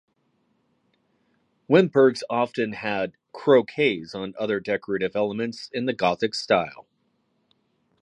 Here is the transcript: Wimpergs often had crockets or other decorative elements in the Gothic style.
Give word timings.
Wimpergs 1.69 2.23
often 2.27 2.73
had 2.73 3.13
crockets 3.33 4.15
or 4.15 4.29
other 4.39 4.59
decorative 4.59 5.15
elements 5.15 5.69
in 5.73 5.85
the 5.85 5.93
Gothic 5.93 6.33
style. 6.33 6.87